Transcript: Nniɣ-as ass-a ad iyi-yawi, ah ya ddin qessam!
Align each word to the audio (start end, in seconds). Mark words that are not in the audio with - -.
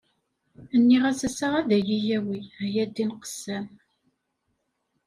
Nniɣ-as 0.81 1.21
ass-a 1.27 1.47
ad 1.59 1.69
iyi-yawi, 1.77 2.39
ah 2.61 2.69
ya 2.73 2.85
ddin 2.89 3.11
qessam! 3.21 3.67